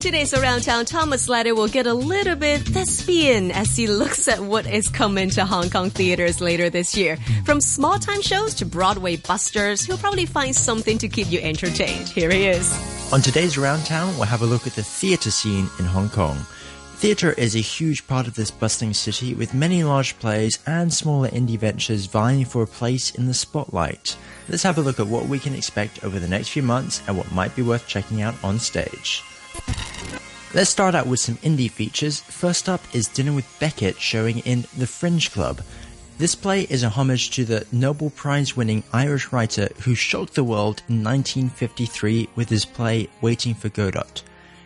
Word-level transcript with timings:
Today's 0.00 0.32
Around 0.32 0.62
Town, 0.62 0.86
Thomas 0.86 1.28
Ladder 1.28 1.54
will 1.54 1.68
get 1.68 1.86
a 1.86 1.92
little 1.92 2.34
bit 2.34 2.62
thespian 2.62 3.50
as 3.50 3.76
he 3.76 3.86
looks 3.86 4.28
at 4.28 4.40
what 4.40 4.64
is 4.66 4.88
coming 4.88 5.28
to 5.28 5.44
Hong 5.44 5.68
Kong 5.68 5.90
theaters 5.90 6.40
later 6.40 6.70
this 6.70 6.96
year. 6.96 7.18
From 7.44 7.60
small 7.60 7.98
time 7.98 8.22
shows 8.22 8.54
to 8.54 8.64
Broadway 8.64 9.16
busters, 9.16 9.82
he'll 9.82 9.98
probably 9.98 10.24
find 10.24 10.56
something 10.56 10.96
to 10.96 11.06
keep 11.06 11.30
you 11.30 11.38
entertained. 11.40 12.08
Here 12.08 12.30
he 12.30 12.46
is. 12.46 12.72
On 13.12 13.20
today's 13.20 13.58
Around 13.58 13.84
Town, 13.84 14.14
we'll 14.14 14.24
have 14.24 14.40
a 14.40 14.46
look 14.46 14.66
at 14.66 14.72
the 14.72 14.82
theatre 14.82 15.30
scene 15.30 15.68
in 15.78 15.84
Hong 15.84 16.08
Kong. 16.08 16.38
Theatre 16.94 17.32
is 17.32 17.54
a 17.54 17.60
huge 17.60 18.06
part 18.06 18.26
of 18.26 18.34
this 18.34 18.50
bustling 18.50 18.94
city 18.94 19.34
with 19.34 19.52
many 19.52 19.84
large 19.84 20.18
plays 20.18 20.60
and 20.66 20.90
smaller 20.94 21.28
indie 21.28 21.58
ventures 21.58 22.06
vying 22.06 22.46
for 22.46 22.62
a 22.62 22.66
place 22.66 23.14
in 23.14 23.26
the 23.26 23.34
spotlight. 23.34 24.16
Let's 24.48 24.62
have 24.62 24.78
a 24.78 24.82
look 24.82 24.98
at 24.98 25.08
what 25.08 25.26
we 25.26 25.38
can 25.38 25.54
expect 25.54 26.02
over 26.02 26.18
the 26.18 26.26
next 26.26 26.48
few 26.48 26.62
months 26.62 27.02
and 27.06 27.18
what 27.18 27.32
might 27.32 27.54
be 27.54 27.60
worth 27.60 27.86
checking 27.86 28.22
out 28.22 28.34
on 28.42 28.58
stage. 28.58 29.22
Let's 30.52 30.70
start 30.70 30.96
out 30.96 31.06
with 31.06 31.20
some 31.20 31.36
indie 31.36 31.70
features. 31.70 32.22
First 32.22 32.68
up 32.68 32.80
is 32.92 33.06
Dinner 33.06 33.32
with 33.32 33.46
Beckett 33.60 34.00
showing 34.00 34.40
in 34.40 34.62
The 34.76 34.86
Fringe 34.88 35.30
Club. 35.30 35.62
This 36.18 36.34
play 36.34 36.62
is 36.62 36.82
a 36.82 36.88
homage 36.88 37.30
to 37.36 37.44
the 37.44 37.68
Nobel 37.70 38.10
Prize 38.10 38.56
winning 38.56 38.82
Irish 38.92 39.30
writer 39.30 39.68
who 39.82 39.94
shocked 39.94 40.34
the 40.34 40.42
world 40.42 40.82
in 40.88 41.04
1953 41.04 42.30
with 42.34 42.48
his 42.48 42.64
play 42.64 43.08
Waiting 43.20 43.54
for 43.54 43.68
Godot. 43.68 44.22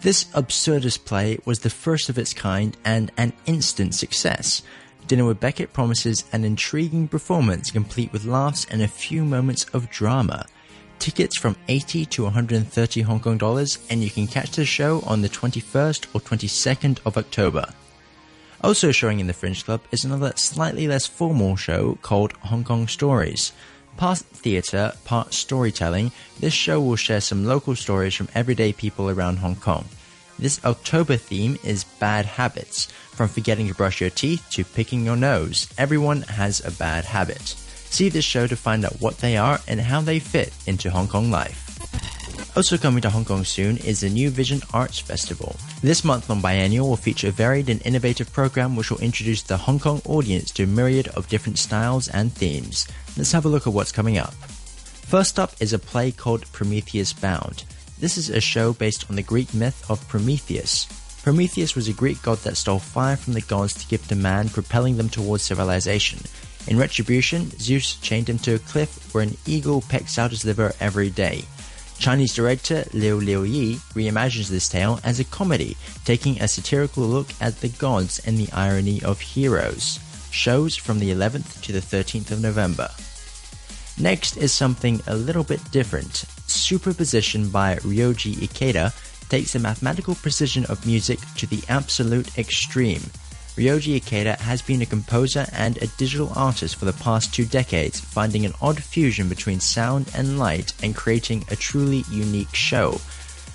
This 0.00 0.24
absurdist 0.32 1.04
play 1.04 1.40
was 1.44 1.58
the 1.58 1.68
first 1.68 2.08
of 2.08 2.16
its 2.16 2.32
kind 2.32 2.74
and 2.82 3.12
an 3.18 3.34
instant 3.44 3.94
success. 3.94 4.62
Dinner 5.06 5.26
with 5.26 5.40
Beckett 5.40 5.74
promises 5.74 6.24
an 6.32 6.44
intriguing 6.44 7.06
performance 7.06 7.70
complete 7.70 8.14
with 8.14 8.24
laughs 8.24 8.66
and 8.70 8.80
a 8.80 8.88
few 8.88 9.26
moments 9.26 9.66
of 9.74 9.90
drama. 9.90 10.46
Tickets 10.98 11.38
from 11.38 11.56
80 11.68 12.06
to 12.06 12.24
130 12.24 13.00
Hong 13.02 13.20
Kong 13.20 13.38
dollars, 13.38 13.78
and 13.90 14.02
you 14.02 14.10
can 14.10 14.26
catch 14.26 14.50
the 14.52 14.64
show 14.64 15.00
on 15.02 15.22
the 15.22 15.28
21st 15.28 16.06
or 16.14 16.20
22nd 16.20 16.98
of 17.06 17.16
October. 17.16 17.72
Also 18.62 18.90
showing 18.90 19.20
in 19.20 19.26
the 19.26 19.32
Fringe 19.32 19.64
Club 19.64 19.82
is 19.92 20.04
another 20.04 20.32
slightly 20.36 20.88
less 20.88 21.06
formal 21.06 21.56
show 21.56 21.98
called 22.02 22.32
Hong 22.40 22.64
Kong 22.64 22.88
Stories. 22.88 23.52
Part 23.96 24.18
theatre, 24.18 24.92
part 25.04 25.32
storytelling, 25.32 26.12
this 26.40 26.52
show 26.52 26.80
will 26.80 26.96
share 26.96 27.20
some 27.20 27.44
local 27.46 27.76
stories 27.76 28.14
from 28.14 28.28
everyday 28.34 28.72
people 28.72 29.08
around 29.08 29.36
Hong 29.36 29.56
Kong. 29.56 29.86
This 30.38 30.62
October 30.64 31.16
theme 31.16 31.56
is 31.64 31.84
bad 31.84 32.26
habits. 32.26 32.86
From 33.12 33.28
forgetting 33.28 33.68
to 33.68 33.74
brush 33.74 34.00
your 34.00 34.10
teeth 34.10 34.46
to 34.50 34.64
picking 34.64 35.04
your 35.04 35.16
nose, 35.16 35.68
everyone 35.78 36.22
has 36.22 36.64
a 36.64 36.70
bad 36.70 37.04
habit. 37.06 37.54
See 37.96 38.10
this 38.10 38.26
show 38.26 38.46
to 38.46 38.56
find 38.56 38.84
out 38.84 39.00
what 39.00 39.16
they 39.16 39.38
are 39.38 39.58
and 39.66 39.80
how 39.80 40.02
they 40.02 40.18
fit 40.18 40.52
into 40.66 40.90
Hong 40.90 41.08
Kong 41.08 41.30
life. 41.30 41.64
Also 42.54 42.76
coming 42.76 43.00
to 43.00 43.08
Hong 43.08 43.24
Kong 43.24 43.42
soon 43.42 43.78
is 43.78 44.00
the 44.00 44.10
New 44.10 44.28
Vision 44.28 44.60
Arts 44.74 44.98
Festival. 44.98 45.56
This 45.80 46.04
month-long 46.04 46.42
biennial 46.42 46.90
will 46.90 46.98
feature 46.98 47.28
a 47.28 47.30
varied 47.30 47.70
and 47.70 47.80
innovative 47.86 48.30
program 48.34 48.76
which 48.76 48.90
will 48.90 48.98
introduce 48.98 49.40
the 49.40 49.56
Hong 49.56 49.78
Kong 49.78 50.02
audience 50.04 50.50
to 50.50 50.64
a 50.64 50.66
myriad 50.66 51.08
of 51.16 51.30
different 51.30 51.56
styles 51.56 52.08
and 52.08 52.30
themes. 52.30 52.86
Let's 53.16 53.32
have 53.32 53.46
a 53.46 53.48
look 53.48 53.66
at 53.66 53.72
what's 53.72 53.92
coming 53.92 54.18
up. 54.18 54.34
First 54.34 55.38
up 55.38 55.52
is 55.58 55.72
a 55.72 55.78
play 55.78 56.12
called 56.12 56.52
Prometheus 56.52 57.14
Bound. 57.14 57.64
This 57.98 58.18
is 58.18 58.28
a 58.28 58.42
show 58.42 58.74
based 58.74 59.08
on 59.08 59.16
the 59.16 59.22
Greek 59.22 59.54
myth 59.54 59.90
of 59.90 60.06
Prometheus. 60.06 60.84
Prometheus 61.22 61.74
was 61.74 61.88
a 61.88 61.94
Greek 61.94 62.20
god 62.20 62.36
that 62.40 62.58
stole 62.58 62.78
fire 62.78 63.16
from 63.16 63.32
the 63.32 63.40
gods 63.40 63.72
to 63.72 63.88
give 63.88 64.06
to 64.08 64.14
man, 64.14 64.50
propelling 64.50 64.98
them 64.98 65.08
towards 65.08 65.44
civilization. 65.44 66.20
In 66.66 66.78
retribution, 66.78 67.50
Zeus 67.58 67.94
chained 67.96 68.28
him 68.28 68.38
to 68.40 68.54
a 68.54 68.58
cliff 68.58 69.14
where 69.14 69.22
an 69.22 69.36
eagle 69.46 69.82
pecks 69.82 70.18
out 70.18 70.32
his 70.32 70.44
liver 70.44 70.72
every 70.80 71.10
day. 71.10 71.44
Chinese 71.98 72.34
director 72.34 72.84
Li 72.92 73.08
Liuyi 73.08 73.76
reimagines 73.94 74.48
this 74.48 74.68
tale 74.68 75.00
as 75.04 75.18
a 75.18 75.24
comedy, 75.24 75.76
taking 76.04 76.40
a 76.40 76.48
satirical 76.48 77.04
look 77.04 77.28
at 77.40 77.60
the 77.60 77.68
gods 77.68 78.20
and 78.26 78.36
the 78.36 78.52
irony 78.52 79.02
of 79.02 79.20
heroes. 79.20 79.98
Shows 80.30 80.76
from 80.76 80.98
the 80.98 81.10
11th 81.10 81.62
to 81.62 81.72
the 81.72 81.80
13th 81.80 82.32
of 82.32 82.42
November. 82.42 82.90
Next 83.98 84.36
is 84.36 84.52
something 84.52 85.00
a 85.06 85.16
little 85.16 85.44
bit 85.44 85.70
different. 85.70 86.26
Superposition 86.46 87.48
by 87.48 87.76
Ryoji 87.76 88.34
Ikeda 88.34 88.92
takes 89.30 89.54
the 89.54 89.58
mathematical 89.58 90.14
precision 90.16 90.66
of 90.66 90.84
music 90.84 91.18
to 91.36 91.46
the 91.46 91.62
absolute 91.68 92.36
extreme. 92.36 93.02
Ryoji 93.56 93.98
Ikeda 93.98 94.36
has 94.40 94.60
been 94.60 94.82
a 94.82 94.86
composer 94.86 95.46
and 95.50 95.78
a 95.78 95.86
digital 95.86 96.30
artist 96.36 96.76
for 96.76 96.84
the 96.84 96.92
past 96.92 97.32
two 97.32 97.46
decades, 97.46 97.98
finding 97.98 98.44
an 98.44 98.52
odd 98.60 98.82
fusion 98.82 99.30
between 99.30 99.60
sound 99.60 100.10
and 100.14 100.38
light 100.38 100.74
and 100.82 100.94
creating 100.94 101.42
a 101.50 101.56
truly 101.56 102.04
unique 102.10 102.54
show. 102.54 103.00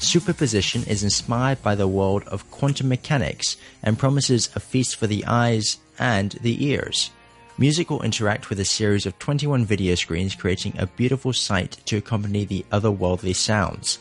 Superposition 0.00 0.82
is 0.88 1.04
inspired 1.04 1.62
by 1.62 1.76
the 1.76 1.86
world 1.86 2.24
of 2.24 2.50
quantum 2.50 2.88
mechanics 2.88 3.56
and 3.84 3.96
promises 3.96 4.50
a 4.56 4.60
feast 4.60 4.96
for 4.96 5.06
the 5.06 5.24
eyes 5.26 5.78
and 5.96 6.32
the 6.42 6.66
ears. 6.66 7.12
Music 7.56 7.88
will 7.88 8.02
interact 8.02 8.50
with 8.50 8.58
a 8.58 8.64
series 8.64 9.06
of 9.06 9.16
21 9.20 9.64
video 9.64 9.94
screens, 9.94 10.34
creating 10.34 10.74
a 10.76 10.88
beautiful 10.88 11.32
sight 11.32 11.78
to 11.86 11.98
accompany 11.98 12.44
the 12.44 12.66
otherworldly 12.72 13.34
sounds. 13.34 14.00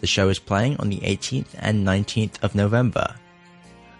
The 0.00 0.06
show 0.06 0.28
is 0.28 0.38
playing 0.38 0.76
on 0.76 0.90
the 0.90 1.00
18th 1.00 1.54
and 1.58 1.86
19th 1.86 2.42
of 2.42 2.54
November. 2.54 3.14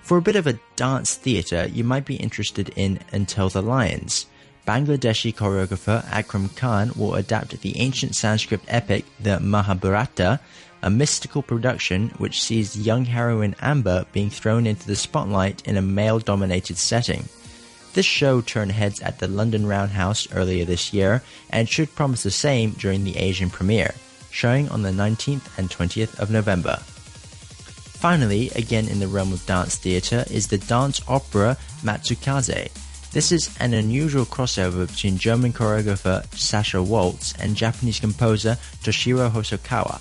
For 0.03 0.19
a 0.19 0.22
bit 0.22 0.37
of 0.37 0.47
a 0.47 0.59
dance 0.77 1.15
theatre, 1.15 1.69
you 1.72 1.84
might 1.84 2.05
be 2.05 2.16
interested 2.16 2.71
in 2.77 2.99
Until 3.12 3.49
the 3.49 3.62
Lions. 3.62 4.27
Bangladeshi 4.66 5.34
choreographer 5.34 6.05
Akram 6.11 6.49
Khan 6.50 6.93
will 6.97 7.15
adapt 7.15 7.61
the 7.61 7.78
ancient 7.78 8.15
Sanskrit 8.15 8.60
epic, 8.69 9.05
the 9.19 9.41
Mahabharata, 9.41 10.41
a 10.83 10.91
mystical 10.91 11.43
production 11.43 12.10
which 12.19 12.43
sees 12.43 12.78
young 12.78 13.05
heroine 13.05 13.55
Amba 13.60 14.06
being 14.12 14.31
thrown 14.31 14.66
into 14.66 14.87
the 14.87 14.97
spotlight 14.97 15.66
in 15.66 15.77
a 15.77 15.83
male 15.83 16.19
dominated 16.19 16.78
setting. 16.78 17.28
This 17.93 18.06
show 18.06 18.41
turned 18.41 18.72
heads 18.72 19.00
at 19.00 19.19
the 19.19 19.28
London 19.28 19.66
Roundhouse 19.66 20.28
earlier 20.33 20.65
this 20.65 20.93
year 20.93 21.22
and 21.50 21.69
should 21.69 21.94
promise 21.94 22.22
the 22.22 22.31
same 22.31 22.71
during 22.72 23.05
the 23.05 23.16
Asian 23.16 23.50
premiere, 23.50 23.94
showing 24.31 24.69
on 24.69 24.83
the 24.83 24.91
19th 24.91 25.59
and 25.59 25.69
20th 25.69 26.19
of 26.19 26.31
November. 26.31 26.81
Finally, 28.00 28.49
again 28.55 28.88
in 28.88 28.99
the 28.99 29.06
realm 29.06 29.31
of 29.31 29.44
dance 29.44 29.77
theatre, 29.77 30.25
is 30.31 30.47
the 30.47 30.56
dance 30.56 31.03
opera 31.06 31.55
Matsukaze. 31.83 32.71
This 33.12 33.31
is 33.31 33.55
an 33.61 33.75
unusual 33.75 34.25
crossover 34.25 34.88
between 34.88 35.19
German 35.19 35.53
choreographer 35.53 36.25
Sasha 36.34 36.83
Waltz 36.83 37.34
and 37.39 37.55
Japanese 37.55 38.00
composer 38.00 38.56
Toshiro 38.83 39.31
Hosokawa. 39.31 40.00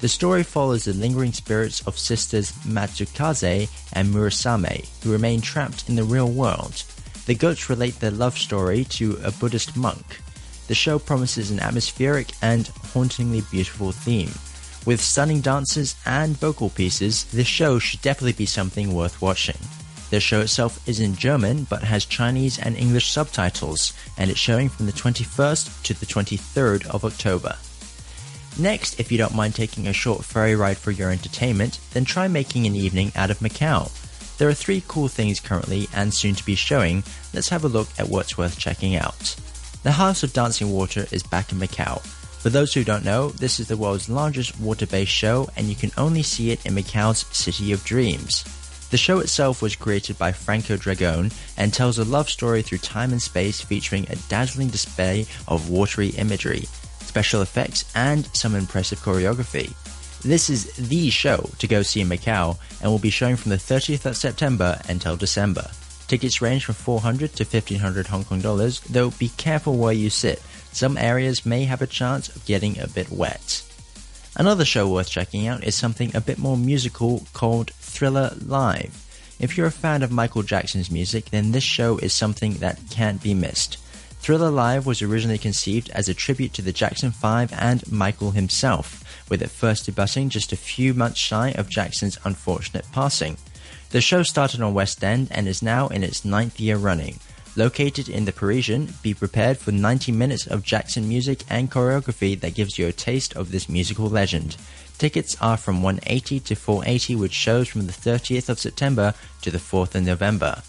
The 0.00 0.08
story 0.08 0.42
follows 0.42 0.84
the 0.84 0.94
lingering 0.94 1.34
spirits 1.34 1.86
of 1.86 1.98
sisters 1.98 2.50
Matsukaze 2.66 3.68
and 3.92 4.08
Murasame, 4.08 4.88
who 5.02 5.12
remain 5.12 5.42
trapped 5.42 5.86
in 5.86 5.96
the 5.96 6.04
real 6.04 6.30
world. 6.30 6.82
The 7.26 7.34
goats 7.34 7.68
relate 7.68 8.00
their 8.00 8.10
love 8.10 8.38
story 8.38 8.84
to 8.96 9.18
a 9.22 9.30
Buddhist 9.30 9.76
monk. 9.76 10.18
The 10.68 10.74
show 10.74 10.98
promises 10.98 11.50
an 11.50 11.60
atmospheric 11.60 12.28
and 12.40 12.68
hauntingly 12.94 13.42
beautiful 13.50 13.92
theme. 13.92 14.32
With 14.86 15.00
stunning 15.00 15.40
dances 15.40 15.96
and 16.04 16.36
vocal 16.36 16.68
pieces, 16.68 17.24
this 17.24 17.46
show 17.46 17.78
should 17.78 18.02
definitely 18.02 18.34
be 18.34 18.44
something 18.44 18.92
worth 18.92 19.22
watching. 19.22 19.56
The 20.10 20.20
show 20.20 20.42
itself 20.42 20.86
is 20.86 21.00
in 21.00 21.16
German 21.16 21.64
but 21.64 21.82
has 21.82 22.04
Chinese 22.04 22.58
and 22.58 22.76
English 22.76 23.10
subtitles, 23.10 23.94
and 24.18 24.30
it's 24.30 24.38
showing 24.38 24.68
from 24.68 24.84
the 24.84 24.92
21st 24.92 25.82
to 25.84 25.94
the 25.94 26.04
23rd 26.04 26.86
of 26.86 27.04
October. 27.04 27.56
Next, 28.58 29.00
if 29.00 29.10
you 29.10 29.16
don't 29.16 29.34
mind 29.34 29.54
taking 29.54 29.88
a 29.88 29.92
short 29.94 30.22
ferry 30.22 30.54
ride 30.54 30.76
for 30.76 30.90
your 30.90 31.10
entertainment, 31.10 31.80
then 31.92 32.04
try 32.04 32.28
making 32.28 32.66
an 32.66 32.76
evening 32.76 33.10
out 33.16 33.30
of 33.30 33.38
Macau. 33.38 33.90
There 34.36 34.48
are 34.48 34.54
three 34.54 34.84
cool 34.86 35.08
things 35.08 35.40
currently 35.40 35.88
and 35.94 36.12
soon 36.12 36.34
to 36.34 36.44
be 36.44 36.54
showing. 36.54 37.02
Let's 37.32 37.48
have 37.48 37.64
a 37.64 37.68
look 37.68 37.88
at 37.98 38.08
what's 38.08 38.36
worth 38.36 38.58
checking 38.58 38.96
out. 38.96 39.34
The 39.82 39.92
House 39.92 40.22
of 40.22 40.32
Dancing 40.32 40.70
Water 40.70 41.06
is 41.10 41.22
back 41.22 41.52
in 41.52 41.58
Macau. 41.58 42.02
For 42.44 42.50
those 42.50 42.74
who 42.74 42.84
don't 42.84 43.06
know, 43.06 43.30
this 43.30 43.58
is 43.58 43.68
the 43.68 43.76
world's 43.78 44.10
largest 44.10 44.60
water 44.60 44.86
based 44.86 45.10
show, 45.10 45.48
and 45.56 45.66
you 45.66 45.74
can 45.74 45.90
only 45.96 46.22
see 46.22 46.50
it 46.50 46.66
in 46.66 46.74
Macau's 46.74 47.24
City 47.34 47.72
of 47.72 47.82
Dreams. 47.84 48.44
The 48.90 48.98
show 48.98 49.20
itself 49.20 49.62
was 49.62 49.74
created 49.74 50.18
by 50.18 50.32
Franco 50.32 50.76
Dragone 50.76 51.32
and 51.56 51.72
tells 51.72 51.98
a 51.98 52.04
love 52.04 52.28
story 52.28 52.60
through 52.60 52.84
time 52.84 53.12
and 53.12 53.22
space 53.22 53.62
featuring 53.62 54.06
a 54.10 54.16
dazzling 54.28 54.68
display 54.68 55.24
of 55.48 55.70
watery 55.70 56.08
imagery, 56.08 56.68
special 57.00 57.40
effects, 57.40 57.90
and 57.94 58.26
some 58.36 58.54
impressive 58.54 58.98
choreography. 58.98 59.72
This 60.20 60.50
is 60.50 60.70
the 60.76 61.08
show 61.08 61.48
to 61.60 61.66
go 61.66 61.80
see 61.80 62.02
in 62.02 62.10
Macau 62.10 62.58
and 62.82 62.90
will 62.90 62.98
be 62.98 63.08
showing 63.08 63.36
from 63.36 63.52
the 63.52 63.56
30th 63.56 64.04
of 64.04 64.18
September 64.18 64.82
until 64.90 65.16
December. 65.16 65.70
Tickets 66.08 66.42
range 66.42 66.66
from 66.66 66.74
400 66.74 67.32
to 67.36 67.44
1500 67.44 68.06
Hong 68.08 68.24
Kong 68.24 68.42
dollars, 68.42 68.80
though 68.80 69.12
be 69.12 69.30
careful 69.30 69.78
where 69.78 69.94
you 69.94 70.10
sit. 70.10 70.42
Some 70.74 70.98
areas 70.98 71.46
may 71.46 71.66
have 71.66 71.82
a 71.82 71.86
chance 71.86 72.28
of 72.28 72.44
getting 72.46 72.80
a 72.80 72.88
bit 72.88 73.08
wet. 73.08 73.62
Another 74.34 74.64
show 74.64 74.88
worth 74.88 75.08
checking 75.08 75.46
out 75.46 75.62
is 75.62 75.76
something 75.76 76.10
a 76.14 76.20
bit 76.20 76.36
more 76.36 76.56
musical 76.56 77.22
called 77.32 77.70
Thriller 77.74 78.34
Live. 78.44 79.00
If 79.38 79.56
you're 79.56 79.68
a 79.68 79.70
fan 79.70 80.02
of 80.02 80.10
Michael 80.10 80.42
Jackson's 80.42 80.90
music, 80.90 81.26
then 81.26 81.52
this 81.52 81.62
show 81.62 81.98
is 81.98 82.12
something 82.12 82.54
that 82.54 82.80
can't 82.90 83.22
be 83.22 83.34
missed. 83.34 83.76
Thriller 84.18 84.50
Live 84.50 84.84
was 84.84 85.00
originally 85.00 85.38
conceived 85.38 85.90
as 85.90 86.08
a 86.08 86.14
tribute 86.14 86.52
to 86.54 86.62
the 86.62 86.72
Jackson 86.72 87.12
5 87.12 87.52
and 87.52 87.92
Michael 87.92 88.32
himself, 88.32 89.04
with 89.28 89.42
it 89.42 89.50
first 89.50 89.88
debuting 89.88 90.28
just 90.28 90.52
a 90.52 90.56
few 90.56 90.92
months 90.92 91.20
shy 91.20 91.52
of 91.52 91.70
Jackson's 91.70 92.18
unfortunate 92.24 92.86
passing. 92.90 93.36
The 93.90 94.00
show 94.00 94.24
started 94.24 94.60
on 94.60 94.74
West 94.74 95.04
End 95.04 95.28
and 95.30 95.46
is 95.46 95.62
now 95.62 95.86
in 95.86 96.02
its 96.02 96.24
ninth 96.24 96.58
year 96.58 96.76
running. 96.76 97.20
Located 97.56 98.08
in 98.08 98.24
the 98.24 98.32
Parisian, 98.32 98.94
be 99.02 99.14
prepared 99.14 99.58
for 99.58 99.70
90 99.70 100.10
minutes 100.10 100.46
of 100.46 100.64
Jackson 100.64 101.08
music 101.08 101.44
and 101.48 101.70
choreography 101.70 102.38
that 102.40 102.54
gives 102.54 102.78
you 102.78 102.88
a 102.88 102.92
taste 102.92 103.36
of 103.36 103.52
this 103.52 103.68
musical 103.68 104.08
legend. 104.08 104.56
Tickets 104.98 105.36
are 105.40 105.56
from 105.56 105.82
180 105.82 106.40
to 106.40 106.54
480 106.56 107.14
with 107.14 107.32
shows 107.32 107.68
from 107.68 107.86
the 107.86 107.92
30th 107.92 108.48
of 108.48 108.58
September 108.58 109.14
to 109.42 109.52
the 109.52 109.58
4th 109.58 109.94
of 109.94 110.04
November. 110.04 110.62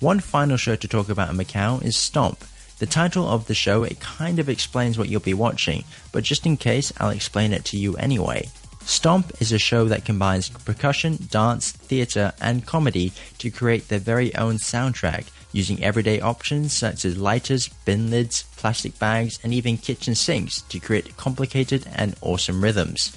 One 0.00 0.18
final 0.18 0.56
show 0.56 0.76
to 0.76 0.88
talk 0.88 1.08
about 1.08 1.30
in 1.30 1.36
Macau 1.36 1.84
is 1.84 1.96
Stomp. 1.96 2.44
The 2.78 2.86
title 2.86 3.28
of 3.28 3.46
the 3.46 3.54
show, 3.54 3.84
it 3.84 4.00
kind 4.00 4.38
of 4.38 4.48
explains 4.48 4.98
what 4.98 5.08
you'll 5.08 5.20
be 5.20 5.34
watching, 5.34 5.84
but 6.10 6.24
just 6.24 6.46
in 6.46 6.56
case, 6.56 6.92
I'll 6.98 7.10
explain 7.10 7.52
it 7.52 7.64
to 7.66 7.76
you 7.76 7.96
anyway. 7.96 8.48
Stomp 8.84 9.30
is 9.40 9.52
a 9.52 9.58
show 9.58 9.84
that 9.84 10.06
combines 10.06 10.48
percussion, 10.48 11.18
dance, 11.30 11.70
theater, 11.70 12.32
and 12.40 12.66
comedy 12.66 13.12
to 13.38 13.50
create 13.50 13.88
their 13.88 13.98
very 13.98 14.34
own 14.34 14.56
soundtrack, 14.56 15.26
using 15.52 15.82
everyday 15.82 16.20
options 16.20 16.72
such 16.72 17.04
as 17.04 17.18
lighters, 17.18 17.68
bin 17.84 18.10
lids, 18.10 18.44
plastic 18.56 18.98
bags, 18.98 19.38
and 19.42 19.52
even 19.52 19.76
kitchen 19.76 20.14
sinks 20.14 20.62
to 20.62 20.78
create 20.78 21.16
complicated 21.16 21.86
and 21.94 22.14
awesome 22.20 22.62
rhythms. 22.62 23.16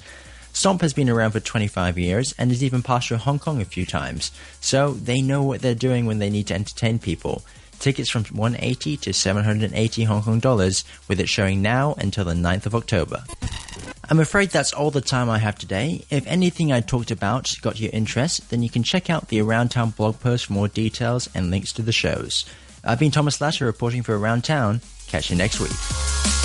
Stomp 0.52 0.82
has 0.82 0.92
been 0.92 1.10
around 1.10 1.32
for 1.32 1.40
25 1.40 1.98
years 1.98 2.32
and 2.38 2.50
has 2.50 2.62
even 2.62 2.82
passed 2.82 3.08
through 3.08 3.16
Hong 3.16 3.40
Kong 3.40 3.60
a 3.60 3.64
few 3.64 3.84
times, 3.84 4.30
so 4.60 4.92
they 4.92 5.20
know 5.20 5.42
what 5.42 5.60
they're 5.60 5.74
doing 5.74 6.06
when 6.06 6.20
they 6.20 6.30
need 6.30 6.46
to 6.46 6.54
entertain 6.54 6.98
people. 7.00 7.42
Tickets 7.80 8.08
from 8.08 8.24
180 8.24 8.96
to 8.98 9.12
780 9.12 10.04
Hong 10.04 10.22
Kong 10.22 10.38
dollars, 10.38 10.84
with 11.08 11.18
it 11.18 11.28
showing 11.28 11.60
now 11.60 11.94
until 11.98 12.24
the 12.24 12.34
9th 12.34 12.66
of 12.66 12.74
October. 12.74 13.24
I'm 14.10 14.20
afraid 14.20 14.50
that's 14.50 14.72
all 14.72 14.90
the 14.90 15.00
time 15.00 15.30
I 15.30 15.38
have 15.38 15.58
today. 15.58 16.04
If 16.10 16.26
anything 16.26 16.72
I 16.72 16.80
talked 16.80 17.10
about 17.10 17.54
got 17.62 17.80
your 17.80 17.90
interest, 17.92 18.50
then 18.50 18.62
you 18.62 18.68
can 18.68 18.82
check 18.82 19.08
out 19.08 19.28
the 19.28 19.40
Around 19.40 19.70
Town 19.70 19.90
blog 19.90 20.20
post 20.20 20.46
for 20.46 20.52
more 20.52 20.68
details 20.68 21.30
and 21.34 21.50
links 21.50 21.72
to 21.74 21.82
the 21.82 21.92
shows. 21.92 22.44
I've 22.84 22.98
been 22.98 23.10
Thomas 23.10 23.40
Lasser 23.40 23.64
reporting 23.64 24.02
for 24.02 24.16
Around 24.18 24.44
Town. 24.44 24.82
Catch 25.06 25.30
you 25.30 25.36
next 25.36 25.58
week. 25.58 26.43